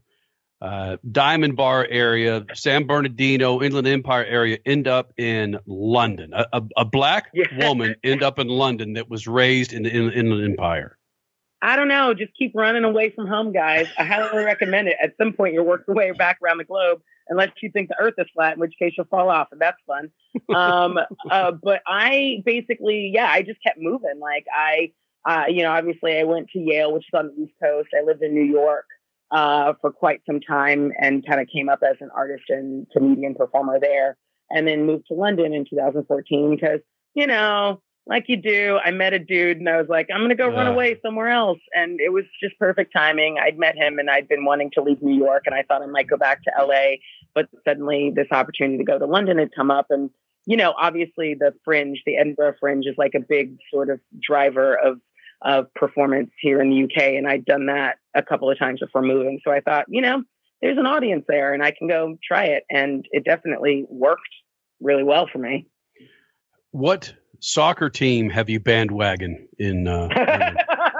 uh, 0.60 0.98
Diamond 1.10 1.56
Bar 1.56 1.86
area, 1.88 2.44
San 2.54 2.86
Bernardino, 2.86 3.62
Inland 3.62 3.86
Empire 3.86 4.24
area 4.24 4.58
end 4.66 4.86
up 4.86 5.12
in 5.16 5.58
London? 5.66 6.32
A, 6.34 6.46
a, 6.52 6.62
a 6.78 6.84
black 6.84 7.30
yeah. 7.32 7.66
woman 7.66 7.94
end 8.04 8.22
up 8.22 8.38
in 8.38 8.48
London 8.48 8.94
that 8.94 9.08
was 9.08 9.26
raised 9.26 9.72
in 9.72 9.84
the 9.84 9.90
Inland 9.90 10.44
Empire. 10.44 10.98
I 11.62 11.76
don't 11.76 11.88
know. 11.88 12.14
Just 12.14 12.32
keep 12.38 12.52
running 12.54 12.84
away 12.84 13.10
from 13.10 13.26
home, 13.26 13.52
guys. 13.52 13.86
I 13.98 14.04
highly 14.04 14.44
recommend 14.44 14.88
it. 14.88 14.96
At 15.02 15.14
some 15.20 15.32
point, 15.32 15.54
you'll 15.54 15.66
work 15.66 15.84
your 15.86 15.96
way 15.96 16.10
back 16.12 16.38
around 16.42 16.58
the 16.58 16.64
globe, 16.64 17.00
unless 17.28 17.50
you 17.62 17.70
think 17.70 17.88
the 17.88 18.00
Earth 18.00 18.14
is 18.18 18.26
flat, 18.34 18.54
in 18.54 18.60
which 18.60 18.74
case 18.78 18.94
you'll 18.96 19.06
fall 19.06 19.28
off, 19.28 19.48
and 19.52 19.60
that's 19.60 19.78
fun. 19.86 20.10
Um, 20.54 20.98
uh, 21.30 21.52
but 21.52 21.82
I 21.86 22.42
basically, 22.44 23.10
yeah, 23.14 23.30
I 23.30 23.42
just 23.42 23.62
kept 23.62 23.78
moving. 23.80 24.18
Like 24.20 24.46
I, 24.54 24.92
uh, 25.24 25.44
you 25.48 25.62
know, 25.62 25.70
obviously 25.70 26.18
I 26.18 26.24
went 26.24 26.48
to 26.50 26.58
Yale, 26.58 26.92
which 26.92 27.04
is 27.04 27.18
on 27.18 27.28
the 27.28 27.42
East 27.42 27.54
Coast. 27.62 27.88
I 27.96 28.04
lived 28.04 28.22
in 28.22 28.34
New 28.34 28.44
York. 28.44 28.86
uh, 29.30 29.74
for 29.80 29.90
quite 29.92 30.20
some 30.26 30.40
time 30.40 30.92
and 31.00 31.26
kind 31.26 31.40
of 31.40 31.46
came 31.48 31.68
up 31.68 31.80
as 31.88 31.96
an 32.00 32.10
artist 32.14 32.44
and 32.48 32.86
comedian 32.92 33.34
performer 33.34 33.78
there. 33.80 34.16
And 34.50 34.66
then 34.66 34.84
moved 34.86 35.06
to 35.08 35.14
London 35.14 35.54
in 35.54 35.64
2014 35.64 36.50
because, 36.50 36.80
you 37.14 37.26
know, 37.26 37.80
like 38.10 38.24
you 38.26 38.36
do, 38.36 38.78
I 38.84 38.90
met 38.90 39.14
a 39.14 39.20
dude 39.20 39.58
and 39.58 39.68
I 39.68 39.78
was 39.78 39.88
like, 39.88 40.08
I'm 40.12 40.18
going 40.18 40.30
to 40.30 40.34
go 40.34 40.48
run 40.48 40.66
away 40.66 40.98
somewhere 41.00 41.28
else. 41.28 41.60
And 41.72 42.00
it 42.00 42.12
was 42.12 42.24
just 42.42 42.58
perfect 42.58 42.92
timing. 42.92 43.38
I'd 43.38 43.56
met 43.56 43.76
him 43.76 44.00
and 44.00 44.10
I'd 44.10 44.28
been 44.28 44.44
wanting 44.44 44.72
to 44.74 44.82
leave 44.82 45.00
New 45.00 45.16
York 45.16 45.44
and 45.46 45.54
I 45.54 45.62
thought 45.62 45.80
I 45.80 45.86
might 45.86 46.10
go 46.10 46.16
back 46.16 46.42
to 46.42 46.50
LA. 46.58 46.96
But 47.34 47.48
suddenly 47.64 48.12
this 48.14 48.26
opportunity 48.32 48.78
to 48.78 48.84
go 48.84 48.98
to 48.98 49.06
London 49.06 49.38
had 49.38 49.54
come 49.54 49.70
up. 49.70 49.86
And, 49.90 50.10
you 50.44 50.56
know, 50.56 50.74
obviously 50.76 51.34
the 51.34 51.54
fringe, 51.64 52.02
the 52.04 52.16
Edinburgh 52.16 52.56
fringe 52.58 52.86
is 52.86 52.96
like 52.98 53.14
a 53.14 53.20
big 53.20 53.56
sort 53.72 53.88
of 53.88 54.00
driver 54.20 54.76
of 54.76 55.00
of 55.42 55.72
performance 55.74 56.30
here 56.38 56.60
in 56.60 56.68
the 56.68 56.84
UK. 56.84 57.14
And 57.14 57.26
I'd 57.26 57.44
done 57.44 57.66
that 57.66 57.96
a 58.14 58.22
couple 58.22 58.50
of 58.50 58.58
times 58.58 58.80
before 58.80 59.02
moving. 59.02 59.40
So 59.42 59.50
I 59.50 59.60
thought, 59.60 59.86
you 59.88 60.02
know, 60.02 60.22
there's 60.60 60.76
an 60.76 60.86
audience 60.86 61.24
there 61.28 61.54
and 61.54 61.62
I 61.62 61.70
can 61.70 61.88
go 61.88 62.18
try 62.22 62.44
it. 62.44 62.64
And 62.70 63.06
it 63.10 63.24
definitely 63.24 63.86
worked 63.88 64.28
really 64.80 65.02
well 65.02 65.28
for 65.32 65.38
me. 65.38 65.66
What 66.72 67.14
soccer 67.40 67.90
team 67.90 68.30
have 68.30 68.48
you 68.48 68.60
bandwagon 68.60 69.48
in? 69.58 69.88
Uh, 69.88 70.08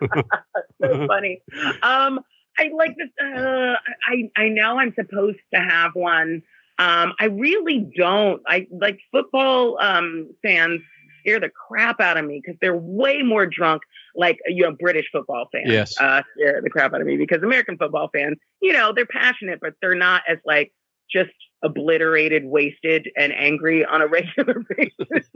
so 0.82 1.06
funny. 1.06 1.40
Um, 1.82 2.20
I 2.58 2.70
like 2.74 2.96
this. 2.96 3.08
Uh, 3.22 3.74
I 4.08 4.30
I 4.36 4.48
know 4.48 4.78
I'm 4.78 4.94
supposed 4.94 5.38
to 5.54 5.60
have 5.60 5.94
one. 5.94 6.42
Um, 6.78 7.14
I 7.18 7.26
really 7.26 7.90
don't. 7.96 8.42
I 8.46 8.66
like 8.70 8.98
football 9.10 9.78
um, 9.80 10.30
fans 10.42 10.80
scare 11.20 11.40
the 11.40 11.48
crap 11.48 12.00
out 12.00 12.16
of 12.16 12.24
me 12.24 12.40
because 12.42 12.58
they're 12.60 12.76
way 12.76 13.22
more 13.22 13.46
drunk. 13.46 13.82
Like 14.14 14.38
you 14.46 14.62
know, 14.62 14.76
British 14.78 15.06
football 15.12 15.48
fans 15.52 15.68
Yes. 15.68 15.98
uh, 16.00 16.22
scare 16.34 16.60
the 16.62 16.70
crap 16.70 16.94
out 16.94 17.00
of 17.00 17.06
me 17.06 17.16
because 17.16 17.42
American 17.42 17.76
football 17.76 18.08
fans, 18.12 18.36
you 18.62 18.72
know, 18.72 18.92
they're 18.94 19.06
passionate, 19.06 19.60
but 19.60 19.74
they're 19.80 19.94
not 19.94 20.22
as 20.28 20.38
like 20.46 20.72
just 21.10 21.30
obliterated, 21.62 22.44
wasted, 22.44 23.08
and 23.16 23.32
angry 23.32 23.84
on 23.84 24.02
a 24.02 24.06
regular 24.08 24.64
basis 24.76 25.28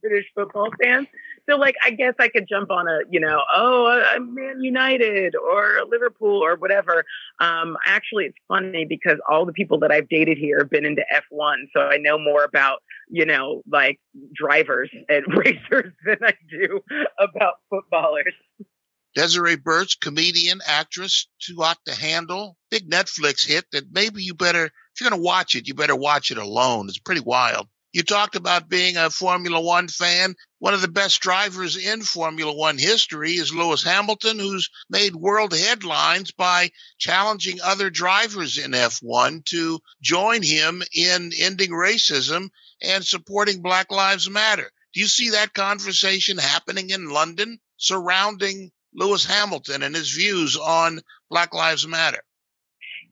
British 0.00 0.26
football 0.34 0.70
fans. 0.82 1.06
So, 1.48 1.56
like, 1.56 1.74
I 1.84 1.90
guess 1.90 2.14
I 2.18 2.28
could 2.28 2.46
jump 2.48 2.70
on 2.70 2.86
a, 2.88 2.98
you 3.10 3.20
know, 3.20 3.42
oh, 3.54 3.86
uh, 3.86 4.20
Man 4.20 4.60
United 4.60 5.34
or 5.34 5.80
Liverpool 5.88 6.42
or 6.42 6.56
whatever. 6.56 7.04
Um, 7.40 7.76
actually, 7.86 8.26
it's 8.26 8.36
funny 8.48 8.86
because 8.88 9.18
all 9.28 9.44
the 9.44 9.52
people 9.52 9.78
that 9.80 9.90
I've 9.90 10.08
dated 10.08 10.38
here 10.38 10.58
have 10.58 10.70
been 10.70 10.84
into 10.84 11.04
F1, 11.12 11.54
so 11.74 11.82
I 11.82 11.96
know 11.96 12.18
more 12.18 12.44
about, 12.44 12.78
you 13.08 13.26
know, 13.26 13.62
like 13.70 13.98
drivers 14.34 14.90
and 15.08 15.24
racers 15.36 15.92
than 16.04 16.18
I 16.22 16.34
do 16.48 16.80
about 17.18 17.54
footballers. 17.70 18.34
Desiree 19.14 19.56
Burch 19.56 20.00
comedian, 20.00 20.60
actress, 20.66 21.26
too 21.38 21.56
hot 21.56 21.78
to 21.86 21.94
handle. 21.94 22.56
Big 22.70 22.90
Netflix 22.90 23.44
hit 23.44 23.66
that 23.72 23.92
maybe 23.92 24.22
you 24.22 24.34
better, 24.34 24.66
if 24.66 25.00
you're 25.00 25.10
going 25.10 25.20
to 25.20 25.24
watch 25.24 25.54
it, 25.54 25.68
you 25.68 25.74
better 25.74 25.96
watch 25.96 26.30
it 26.30 26.38
alone. 26.38 26.88
It's 26.88 26.98
pretty 26.98 27.20
wild. 27.20 27.68
You 27.92 28.02
talked 28.02 28.36
about 28.36 28.70
being 28.70 28.96
a 28.96 29.10
Formula 29.10 29.60
One 29.60 29.86
fan. 29.86 30.34
One 30.60 30.72
of 30.72 30.80
the 30.80 30.88
best 30.88 31.20
drivers 31.20 31.76
in 31.76 32.00
Formula 32.00 32.50
One 32.54 32.78
history 32.78 33.32
is 33.32 33.52
Lewis 33.52 33.82
Hamilton, 33.82 34.38
who's 34.38 34.70
made 34.88 35.14
world 35.14 35.52
headlines 35.52 36.30
by 36.30 36.70
challenging 36.96 37.60
other 37.60 37.90
drivers 37.90 38.56
in 38.56 38.70
F1 38.70 39.44
to 39.46 39.78
join 40.00 40.42
him 40.42 40.82
in 40.94 41.32
ending 41.38 41.70
racism 41.70 42.48
and 42.80 43.04
supporting 43.04 43.60
Black 43.60 43.92
Lives 43.92 44.30
Matter. 44.30 44.70
Do 44.94 45.00
you 45.00 45.06
see 45.06 45.30
that 45.30 45.52
conversation 45.52 46.38
happening 46.38 46.88
in 46.88 47.10
London 47.10 47.58
surrounding 47.76 48.72
Lewis 48.94 49.24
Hamilton 49.24 49.82
and 49.82 49.94
his 49.94 50.10
views 50.10 50.56
on 50.56 51.00
Black 51.30 51.54
Lives 51.54 51.86
Matter? 51.86 52.22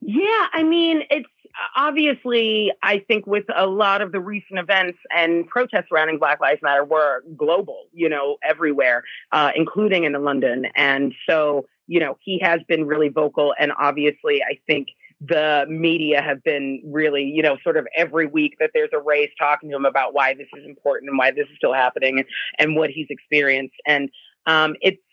Yeah, 0.01 0.47
I 0.53 0.63
mean, 0.63 1.03
it's 1.09 1.29
obviously, 1.75 2.71
I 2.83 2.99
think 2.99 3.27
with 3.27 3.45
a 3.55 3.67
lot 3.67 4.01
of 4.01 4.11
the 4.11 4.19
recent 4.19 4.59
events 4.59 4.97
and 5.15 5.47
protests 5.47 5.85
surrounding 5.89 6.17
Black 6.17 6.39
Lives 6.39 6.61
Matter 6.61 6.83
were 6.83 7.23
global, 7.37 7.85
you 7.93 8.09
know, 8.09 8.37
everywhere, 8.43 9.03
uh, 9.31 9.51
including 9.55 10.03
in 10.05 10.13
London. 10.23 10.65
And 10.75 11.13
so, 11.29 11.65
you 11.87 11.99
know, 11.99 12.17
he 12.23 12.39
has 12.39 12.61
been 12.67 12.85
really 12.85 13.09
vocal. 13.09 13.53
And 13.59 13.71
obviously, 13.77 14.41
I 14.41 14.59
think 14.65 14.87
the 15.19 15.65
media 15.69 16.21
have 16.21 16.43
been 16.43 16.81
really, 16.83 17.23
you 17.23 17.43
know, 17.43 17.57
sort 17.63 17.77
of 17.77 17.85
every 17.95 18.25
week 18.25 18.55
that 18.59 18.71
there's 18.73 18.89
a 18.91 18.99
race 18.99 19.29
talking 19.37 19.69
to 19.69 19.75
him 19.75 19.85
about 19.85 20.15
why 20.15 20.33
this 20.33 20.47
is 20.57 20.65
important 20.65 21.09
and 21.09 21.17
why 21.17 21.29
this 21.29 21.45
is 21.45 21.57
still 21.57 21.73
happening 21.73 22.17
and, 22.17 22.27
and 22.57 22.75
what 22.75 22.89
he's 22.89 23.07
experienced. 23.09 23.75
And 23.85 24.09
um, 24.47 24.75
it's, 24.81 24.97
it's, 24.97 25.10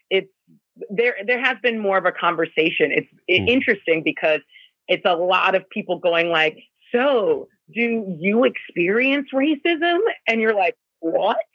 there, 0.91 1.17
there 1.27 1.41
has 1.43 1.57
been 1.63 1.79
more 1.79 1.99
of 1.99 2.05
a 2.05 2.13
conversation. 2.13 2.93
It's 2.93 3.09
Hmm. 3.29 3.49
interesting 3.49 4.03
because 4.05 4.41
it's 4.89 5.05
a 5.05 5.15
lot 5.15 5.55
of 5.55 5.69
people 5.71 5.99
going 5.99 6.29
like, 6.31 6.59
so 6.93 7.49
do 7.75 8.17
you 8.19 8.45
experience 8.45 9.29
racism? 9.35 9.99
And 10.27 10.41
you're 10.41 10.55
like, 10.55 10.77
what? 11.01 11.39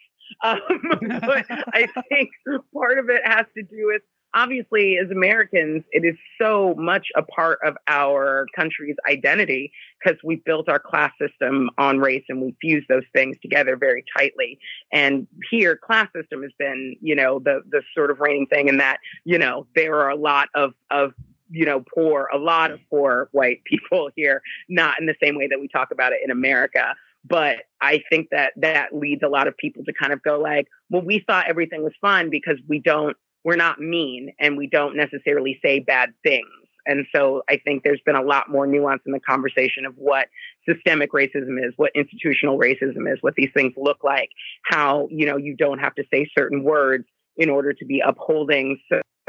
Um, 0.43 0.59
but 0.99 1.45
I 1.73 1.85
think 2.09 2.29
part 2.73 2.97
of 2.97 3.09
it 3.09 3.21
has 3.23 3.45
to 3.55 3.61
do 3.61 3.87
with 3.87 4.01
obviously 4.33 4.97
as 4.97 5.09
Americans, 5.11 5.83
it 5.91 6.05
is 6.05 6.15
so 6.41 6.75
much 6.77 7.07
a 7.15 7.23
part 7.23 7.59
of 7.63 7.75
our 7.87 8.45
country's 8.55 8.95
identity 9.09 9.71
because 10.03 10.19
we 10.23 10.37
built 10.37 10.69
our 10.69 10.79
class 10.79 11.11
system 11.19 11.69
on 11.77 11.99
race 11.99 12.23
and 12.29 12.41
we 12.41 12.55
fuse 12.61 12.85
those 12.89 13.03
things 13.13 13.37
together 13.41 13.75
very 13.75 14.03
tightly. 14.17 14.59
And 14.91 15.27
here, 15.51 15.75
class 15.75 16.09
system 16.15 16.41
has 16.43 16.51
been, 16.57 16.95
you 17.01 17.15
know, 17.15 17.39
the 17.39 17.61
the 17.69 17.81
sort 17.95 18.11
of 18.11 18.19
reigning 18.19 18.47
thing 18.47 18.67
in 18.67 18.77
that, 18.77 18.97
you 19.23 19.37
know, 19.37 19.67
there 19.75 19.95
are 19.99 20.09
a 20.09 20.15
lot 20.15 20.49
of 20.55 20.73
of 20.91 21.13
you 21.49 21.65
know, 21.65 21.83
poor, 21.93 22.29
a 22.33 22.37
lot 22.37 22.71
of 22.71 22.79
poor 22.89 23.29
white 23.31 23.63
people 23.65 24.09
here, 24.15 24.41
not 24.67 24.99
in 24.99 25.05
the 25.05 25.15
same 25.23 25.37
way 25.37 25.47
that 25.47 25.59
we 25.59 25.67
talk 25.67 25.91
about 25.91 26.11
it 26.11 26.19
in 26.23 26.31
America. 26.31 26.95
But 27.25 27.59
I 27.79 28.01
think 28.09 28.29
that 28.31 28.51
that 28.57 28.93
leads 28.93 29.23
a 29.23 29.29
lot 29.29 29.47
of 29.47 29.55
people 29.55 29.83
to 29.85 29.93
kind 29.93 30.11
of 30.11 30.21
go 30.23 30.39
like, 30.39 30.67
well, 30.89 31.03
we 31.03 31.23
thought 31.25 31.47
everything 31.47 31.83
was 31.83 31.93
fine 32.01 32.29
because 32.29 32.57
we 32.67 32.79
don't, 32.79 33.15
we're 33.43 33.55
not 33.55 33.79
mean 33.79 34.33
and 34.39 34.57
we 34.57 34.67
don't 34.67 34.95
necessarily 34.95 35.59
say 35.63 35.79
bad 35.79 36.13
things. 36.23 36.47
And 36.85 37.05
so 37.15 37.43
I 37.49 37.57
think 37.63 37.83
there's 37.83 38.01
been 38.05 38.15
a 38.15 38.21
lot 38.21 38.49
more 38.49 38.67
nuance 38.67 39.01
in 39.05 39.13
the 39.13 39.19
conversation 39.19 39.85
of 39.85 39.93
what 39.95 40.27
systemic 40.67 41.13
racism 41.13 41.57
is, 41.65 41.73
what 41.77 41.91
institutional 41.95 42.59
racism 42.59 43.11
is, 43.11 43.19
what 43.21 43.35
these 43.35 43.51
things 43.53 43.73
look 43.77 44.03
like, 44.03 44.29
how, 44.69 45.07
you 45.09 45.25
know, 45.25 45.37
you 45.37 45.55
don't 45.55 45.79
have 45.79 45.95
to 45.95 46.03
say 46.13 46.29
certain 46.37 46.63
words 46.63 47.05
in 47.37 47.49
order 47.49 47.73
to 47.73 47.85
be 47.85 48.01
upholding 48.05 48.79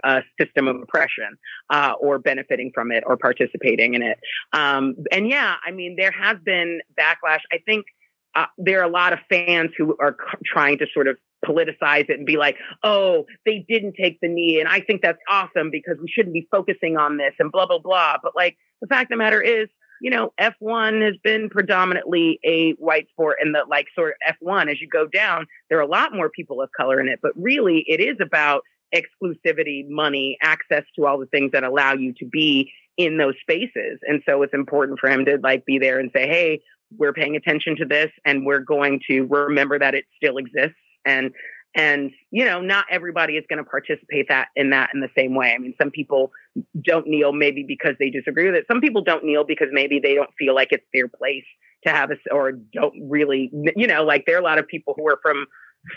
a 0.02 0.22
system 0.40 0.68
of 0.68 0.76
oppression 0.82 1.36
uh, 1.70 1.92
or 2.00 2.18
benefiting 2.18 2.72
from 2.74 2.90
it 2.90 3.04
or 3.06 3.16
participating 3.16 3.94
in 3.94 4.02
it. 4.02 4.18
Um, 4.52 4.96
and 5.12 5.28
yeah, 5.28 5.54
I 5.64 5.70
mean, 5.70 5.96
there 5.96 6.10
has 6.10 6.36
been 6.44 6.80
backlash. 6.98 7.40
I 7.52 7.58
think 7.64 7.86
there 8.58 8.80
are 8.80 8.84
a 8.84 8.90
lot 8.90 9.12
of 9.12 9.18
fans 9.28 9.70
who 9.76 9.96
are 10.00 10.16
trying 10.44 10.78
to 10.78 10.86
sort 10.92 11.08
of 11.08 11.16
politicize 11.44 12.08
it 12.08 12.18
and 12.18 12.26
be 12.26 12.36
like, 12.36 12.56
oh, 12.82 13.26
they 13.44 13.64
didn't 13.68 13.94
take 14.00 14.18
the 14.20 14.28
knee. 14.28 14.60
And 14.60 14.68
I 14.68 14.80
think 14.80 15.02
that's 15.02 15.18
awesome 15.28 15.70
because 15.70 15.96
we 16.00 16.08
shouldn't 16.08 16.32
be 16.32 16.48
focusing 16.50 16.96
on 16.96 17.18
this 17.18 17.34
and 17.38 17.52
blah, 17.52 17.66
blah, 17.66 17.78
blah. 17.78 18.16
But 18.22 18.32
like 18.34 18.56
the 18.80 18.86
fact 18.86 19.12
of 19.12 19.18
the 19.18 19.22
matter 19.22 19.42
is, 19.42 19.68
you 20.00 20.10
know, 20.10 20.32
F1 20.40 21.04
has 21.04 21.14
been 21.22 21.48
predominantly 21.48 22.38
a 22.44 22.72
white 22.72 23.08
sport 23.10 23.36
and 23.40 23.54
the 23.54 23.64
like 23.68 23.86
sort 23.94 24.14
of 24.28 24.36
F1 24.42 24.70
as 24.70 24.80
you 24.80 24.88
go 24.88 25.06
down, 25.06 25.46
there 25.68 25.78
are 25.78 25.82
a 25.82 25.86
lot 25.86 26.14
more 26.14 26.30
people 26.30 26.60
of 26.60 26.70
color 26.76 27.00
in 27.00 27.08
it, 27.08 27.20
but 27.22 27.32
really 27.36 27.84
it 27.86 28.00
is 28.00 28.16
about 28.20 28.62
exclusivity, 28.94 29.88
money, 29.88 30.36
access 30.42 30.84
to 30.96 31.06
all 31.06 31.18
the 31.18 31.26
things 31.26 31.52
that 31.52 31.64
allow 31.64 31.94
you 31.94 32.12
to 32.18 32.26
be 32.26 32.70
in 32.96 33.18
those 33.18 33.34
spaces. 33.40 33.98
And 34.02 34.22
so 34.26 34.42
it's 34.42 34.54
important 34.54 35.00
for 35.00 35.10
him 35.10 35.24
to 35.24 35.38
like 35.42 35.64
be 35.64 35.78
there 35.78 35.98
and 35.98 36.10
say, 36.14 36.28
Hey, 36.28 36.60
we're 36.98 37.12
paying 37.12 37.36
attention 37.36 37.76
to 37.76 37.84
this 37.84 38.10
and 38.24 38.44
we're 38.44 38.60
going 38.60 39.00
to 39.08 39.22
remember 39.22 39.78
that 39.78 39.94
it 39.94 40.04
still 40.16 40.36
exists. 40.38 40.76
And 41.04 41.32
and 41.76 42.12
you 42.30 42.44
know, 42.44 42.60
not 42.60 42.86
everybody 42.90 43.34
is 43.34 43.44
going 43.48 43.62
to 43.62 43.68
participate 43.68 44.28
that 44.28 44.48
in 44.54 44.70
that 44.70 44.90
in 44.94 45.00
the 45.00 45.10
same 45.16 45.34
way. 45.34 45.52
I 45.52 45.58
mean, 45.58 45.74
some 45.80 45.90
people 45.90 46.30
don't 46.80 47.06
kneel 47.06 47.32
maybe 47.32 47.64
because 47.66 47.94
they 47.98 48.10
disagree 48.10 48.46
with 48.46 48.54
it. 48.54 48.66
Some 48.70 48.80
people 48.80 49.02
don't 49.02 49.24
kneel 49.24 49.44
because 49.44 49.68
maybe 49.72 49.98
they 49.98 50.14
don't 50.14 50.30
feel 50.38 50.54
like 50.54 50.68
it's 50.70 50.86
their 50.92 51.08
place 51.08 51.44
to 51.84 51.92
have 51.92 52.10
a 52.10 52.16
or 52.32 52.52
don't 52.52 52.94
really 53.08 53.50
you 53.76 53.86
know, 53.86 54.04
like 54.04 54.24
there 54.26 54.36
are 54.36 54.40
a 54.40 54.44
lot 54.44 54.58
of 54.58 54.66
people 54.66 54.94
who 54.96 55.08
are 55.08 55.18
from 55.20 55.46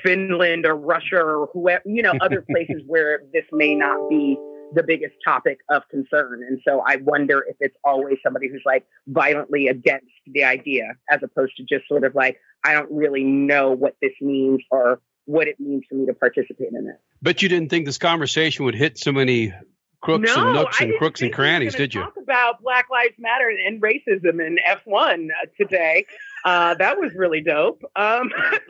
Finland 0.03 0.65
or 0.65 0.75
Russia 0.75 1.17
or 1.17 1.47
whoever, 1.53 1.83
you 1.85 2.01
know, 2.01 2.13
other 2.21 2.41
places 2.51 2.81
where 2.87 3.21
this 3.33 3.45
may 3.51 3.75
not 3.75 4.09
be 4.09 4.37
the 4.73 4.83
biggest 4.83 5.15
topic 5.23 5.59
of 5.69 5.83
concern. 5.89 6.43
And 6.47 6.59
so 6.67 6.83
I 6.85 6.97
wonder 6.97 7.43
if 7.47 7.55
it's 7.59 7.75
always 7.83 8.17
somebody 8.23 8.49
who's 8.49 8.63
like 8.65 8.85
violently 9.07 9.67
against 9.67 10.07
the 10.27 10.43
idea 10.43 10.93
as 11.09 11.21
opposed 11.23 11.55
to 11.57 11.63
just 11.63 11.87
sort 11.87 12.03
of 12.03 12.15
like, 12.15 12.37
I 12.65 12.73
don't 12.73 12.91
really 12.91 13.23
know 13.23 13.71
what 13.71 13.95
this 14.01 14.13
means 14.21 14.61
or 14.71 15.01
what 15.25 15.47
it 15.47 15.59
means 15.59 15.83
for 15.89 15.95
me 15.95 16.05
to 16.05 16.13
participate 16.13 16.69
in 16.69 16.87
it. 16.87 16.99
But 17.21 17.41
you 17.41 17.49
didn't 17.49 17.69
think 17.69 17.85
this 17.85 17.97
conversation 17.97 18.65
would 18.65 18.75
hit 18.75 18.97
so 18.97 19.11
many 19.11 19.53
crooks 20.01 20.35
no, 20.35 20.45
and 20.45 20.53
nooks 20.53 20.77
I 20.79 20.85
and 20.85 20.91
didn't 20.91 20.99
crooks 20.99 21.21
and 21.21 21.27
think 21.27 21.37
we 21.37 21.43
were 21.43 21.49
crannies, 21.49 21.73
gonna 21.73 21.83
did 21.83 21.95
you? 21.95 22.01
Talk 22.01 22.13
about 22.21 22.61
Black 22.61 22.87
Lives 22.89 23.15
Matter 23.17 23.49
and 23.49 23.81
racism 23.81 24.45
in 24.45 24.57
F1 24.67 25.27
uh, 25.29 25.45
today. 25.59 26.05
Uh, 26.45 26.75
that 26.75 26.97
was 26.97 27.11
really 27.15 27.41
dope. 27.41 27.81
Um, 27.95 28.31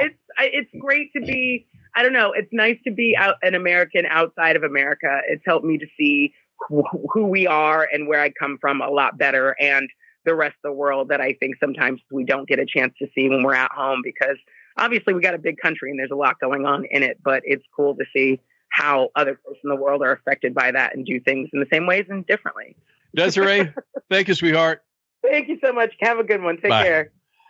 it's 0.00 0.18
it's 0.38 0.70
great 0.80 1.12
to 1.14 1.20
be. 1.20 1.66
I 1.96 2.02
don't 2.02 2.12
know. 2.12 2.32
It's 2.32 2.48
nice 2.52 2.78
to 2.84 2.92
be 2.92 3.16
out 3.18 3.36
an 3.42 3.54
American 3.54 4.04
outside 4.06 4.56
of 4.56 4.62
America. 4.62 5.20
It's 5.28 5.42
helped 5.46 5.64
me 5.64 5.78
to 5.78 5.86
see 5.98 6.34
wh- 6.70 6.96
who 7.12 7.26
we 7.26 7.46
are 7.46 7.88
and 7.92 8.08
where 8.08 8.20
I 8.20 8.30
come 8.30 8.58
from 8.60 8.80
a 8.80 8.90
lot 8.90 9.18
better, 9.18 9.54
and 9.60 9.88
the 10.24 10.34
rest 10.34 10.54
of 10.64 10.70
the 10.70 10.72
world 10.72 11.08
that 11.08 11.20
I 11.20 11.34
think 11.34 11.56
sometimes 11.60 12.00
we 12.10 12.24
don't 12.24 12.48
get 12.48 12.58
a 12.58 12.66
chance 12.66 12.94
to 12.98 13.06
see 13.14 13.28
when 13.28 13.42
we're 13.42 13.54
at 13.54 13.70
home 13.72 14.00
because 14.02 14.38
obviously 14.76 15.14
we 15.14 15.20
got 15.20 15.34
a 15.34 15.38
big 15.38 15.58
country 15.58 15.90
and 15.90 15.98
there's 15.98 16.10
a 16.10 16.16
lot 16.16 16.40
going 16.40 16.64
on 16.64 16.86
in 16.90 17.02
it. 17.02 17.18
But 17.22 17.42
it's 17.44 17.64
cool 17.76 17.94
to 17.96 18.04
see 18.12 18.40
how 18.70 19.10
other 19.14 19.38
parts 19.44 19.60
in 19.62 19.70
the 19.70 19.76
world 19.76 20.02
are 20.02 20.12
affected 20.12 20.54
by 20.54 20.72
that 20.72 20.96
and 20.96 21.06
do 21.06 21.20
things 21.20 21.48
in 21.52 21.60
the 21.60 21.66
same 21.72 21.86
ways 21.86 22.06
and 22.08 22.26
differently. 22.26 22.74
Desiree, 23.14 23.72
thank 24.10 24.28
you, 24.28 24.34
sweetheart. 24.34 24.82
Thank 25.22 25.48
you 25.48 25.58
so 25.62 25.72
much. 25.72 25.92
Have 26.00 26.18
a 26.18 26.24
good 26.24 26.42
one. 26.42 26.56
Take 26.56 26.70
Bye. 26.70 26.82
care. 26.82 27.12